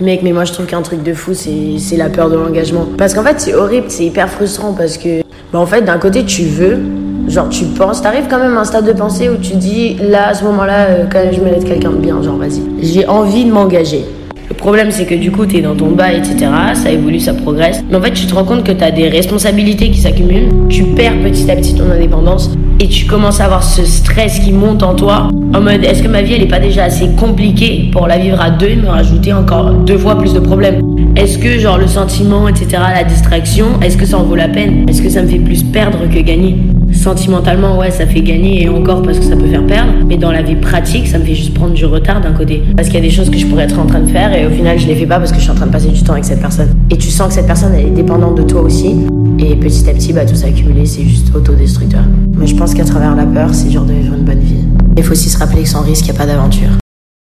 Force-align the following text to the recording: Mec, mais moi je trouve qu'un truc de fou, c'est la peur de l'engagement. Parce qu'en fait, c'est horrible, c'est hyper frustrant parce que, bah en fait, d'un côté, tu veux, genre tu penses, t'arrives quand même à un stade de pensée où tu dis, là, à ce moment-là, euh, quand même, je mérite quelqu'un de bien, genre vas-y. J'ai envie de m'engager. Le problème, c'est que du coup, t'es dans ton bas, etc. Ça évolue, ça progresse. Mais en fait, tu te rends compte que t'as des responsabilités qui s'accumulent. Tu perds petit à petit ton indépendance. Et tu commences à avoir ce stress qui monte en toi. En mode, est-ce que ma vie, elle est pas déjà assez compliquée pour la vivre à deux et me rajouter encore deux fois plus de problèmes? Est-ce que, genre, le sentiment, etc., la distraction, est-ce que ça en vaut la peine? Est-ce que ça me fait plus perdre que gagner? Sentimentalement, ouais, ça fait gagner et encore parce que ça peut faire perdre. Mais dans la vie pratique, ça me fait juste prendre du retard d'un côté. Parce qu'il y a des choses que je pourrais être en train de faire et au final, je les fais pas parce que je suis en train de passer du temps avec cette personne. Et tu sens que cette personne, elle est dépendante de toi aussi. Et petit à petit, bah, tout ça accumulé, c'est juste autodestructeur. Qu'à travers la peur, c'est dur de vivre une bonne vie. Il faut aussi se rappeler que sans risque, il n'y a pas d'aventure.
Mec, 0.00 0.22
mais 0.24 0.32
moi 0.32 0.44
je 0.44 0.52
trouve 0.52 0.66
qu'un 0.66 0.82
truc 0.82 1.04
de 1.04 1.14
fou, 1.14 1.34
c'est 1.34 1.96
la 1.96 2.08
peur 2.08 2.28
de 2.28 2.34
l'engagement. 2.36 2.86
Parce 2.98 3.14
qu'en 3.14 3.22
fait, 3.22 3.38
c'est 3.38 3.54
horrible, 3.54 3.86
c'est 3.88 4.04
hyper 4.04 4.28
frustrant 4.28 4.72
parce 4.72 4.98
que, 4.98 5.20
bah 5.52 5.60
en 5.60 5.66
fait, 5.66 5.82
d'un 5.82 5.98
côté, 5.98 6.24
tu 6.24 6.42
veux, 6.42 6.78
genre 7.28 7.48
tu 7.48 7.64
penses, 7.66 8.02
t'arrives 8.02 8.26
quand 8.28 8.40
même 8.40 8.56
à 8.56 8.62
un 8.62 8.64
stade 8.64 8.86
de 8.86 8.92
pensée 8.92 9.28
où 9.28 9.36
tu 9.36 9.54
dis, 9.54 9.96
là, 10.02 10.28
à 10.28 10.34
ce 10.34 10.42
moment-là, 10.44 10.86
euh, 10.86 11.04
quand 11.10 11.20
même, 11.20 11.32
je 11.32 11.40
mérite 11.40 11.64
quelqu'un 11.64 11.90
de 11.90 11.98
bien, 11.98 12.20
genre 12.22 12.36
vas-y. 12.36 12.60
J'ai 12.82 13.06
envie 13.06 13.44
de 13.44 13.52
m'engager. 13.52 14.04
Le 14.48 14.54
problème, 14.54 14.90
c'est 14.90 15.04
que 15.06 15.14
du 15.14 15.30
coup, 15.30 15.46
t'es 15.46 15.60
dans 15.60 15.76
ton 15.76 15.92
bas, 15.92 16.12
etc. 16.12 16.50
Ça 16.74 16.90
évolue, 16.90 17.20
ça 17.20 17.32
progresse. 17.32 17.82
Mais 17.88 17.96
en 17.96 18.02
fait, 18.02 18.12
tu 18.12 18.26
te 18.26 18.34
rends 18.34 18.44
compte 18.44 18.64
que 18.64 18.72
t'as 18.72 18.90
des 18.90 19.08
responsabilités 19.08 19.90
qui 19.90 20.00
s'accumulent. 20.00 20.48
Tu 20.68 20.82
perds 20.82 21.20
petit 21.22 21.48
à 21.50 21.56
petit 21.56 21.74
ton 21.74 21.88
indépendance. 21.88 22.50
Et 22.80 22.88
tu 22.88 23.06
commences 23.06 23.40
à 23.40 23.44
avoir 23.44 23.62
ce 23.62 23.84
stress 23.84 24.40
qui 24.40 24.52
monte 24.52 24.82
en 24.82 24.94
toi. 24.94 25.28
En 25.54 25.60
mode, 25.60 25.84
est-ce 25.84 26.02
que 26.02 26.08
ma 26.08 26.22
vie, 26.22 26.34
elle 26.34 26.42
est 26.42 26.48
pas 26.48 26.58
déjà 26.58 26.84
assez 26.84 27.08
compliquée 27.16 27.88
pour 27.92 28.06
la 28.06 28.18
vivre 28.18 28.40
à 28.40 28.50
deux 28.50 28.66
et 28.66 28.76
me 28.76 28.88
rajouter 28.88 29.32
encore 29.32 29.72
deux 29.72 29.96
fois 29.96 30.18
plus 30.18 30.34
de 30.34 30.40
problèmes? 30.40 30.80
Est-ce 31.16 31.38
que, 31.38 31.58
genre, 31.58 31.78
le 31.78 31.86
sentiment, 31.86 32.48
etc., 32.48 32.66
la 32.92 33.04
distraction, 33.04 33.66
est-ce 33.80 33.96
que 33.96 34.04
ça 34.04 34.18
en 34.18 34.24
vaut 34.24 34.34
la 34.34 34.48
peine? 34.48 34.88
Est-ce 34.88 35.00
que 35.00 35.08
ça 35.08 35.22
me 35.22 35.28
fait 35.28 35.38
plus 35.38 35.62
perdre 35.62 35.98
que 36.12 36.18
gagner? 36.18 36.56
Sentimentalement, 36.92 37.78
ouais, 37.78 37.92
ça 37.92 38.06
fait 38.06 38.20
gagner 38.20 38.64
et 38.64 38.68
encore 38.68 39.02
parce 39.02 39.18
que 39.18 39.24
ça 39.24 39.36
peut 39.36 39.46
faire 39.46 39.64
perdre. 39.64 39.92
Mais 40.08 40.16
dans 40.16 40.32
la 40.32 40.42
vie 40.42 40.56
pratique, 40.56 41.06
ça 41.06 41.18
me 41.18 41.24
fait 41.24 41.34
juste 41.34 41.54
prendre 41.54 41.74
du 41.74 41.84
retard 41.84 42.20
d'un 42.20 42.32
côté. 42.32 42.62
Parce 42.76 42.88
qu'il 42.88 42.96
y 42.96 43.02
a 43.02 43.06
des 43.06 43.14
choses 43.14 43.30
que 43.30 43.38
je 43.38 43.46
pourrais 43.46 43.64
être 43.64 43.78
en 43.78 43.86
train 43.86 44.00
de 44.00 44.10
faire 44.10 44.32
et 44.34 44.46
au 44.46 44.50
final, 44.50 44.78
je 44.78 44.88
les 44.88 44.96
fais 44.96 45.06
pas 45.06 45.18
parce 45.18 45.30
que 45.30 45.38
je 45.38 45.42
suis 45.42 45.50
en 45.50 45.54
train 45.54 45.66
de 45.66 45.72
passer 45.72 45.88
du 45.88 46.02
temps 46.02 46.14
avec 46.14 46.24
cette 46.24 46.40
personne. 46.40 46.74
Et 46.90 46.96
tu 46.96 47.10
sens 47.10 47.28
que 47.28 47.34
cette 47.34 47.46
personne, 47.46 47.72
elle 47.74 47.86
est 47.86 47.90
dépendante 47.90 48.36
de 48.36 48.42
toi 48.42 48.62
aussi. 48.62 48.96
Et 49.38 49.56
petit 49.56 49.88
à 49.88 49.92
petit, 49.92 50.12
bah, 50.12 50.24
tout 50.24 50.34
ça 50.34 50.46
accumulé, 50.46 50.86
c'est 50.86 51.02
juste 51.02 51.34
autodestructeur. 51.34 52.02
Qu'à 52.84 52.90
travers 52.90 53.14
la 53.14 53.24
peur, 53.24 53.54
c'est 53.54 53.68
dur 53.68 53.84
de 53.84 53.92
vivre 53.92 54.14
une 54.14 54.24
bonne 54.24 54.40
vie. 54.40 54.64
Il 54.96 55.02
faut 55.02 55.12
aussi 55.12 55.30
se 55.30 55.38
rappeler 55.38 55.62
que 55.62 55.68
sans 55.68 55.82
risque, 55.82 56.06
il 56.06 56.10
n'y 56.10 56.16
a 56.16 56.18
pas 56.18 56.26
d'aventure. 56.26 56.83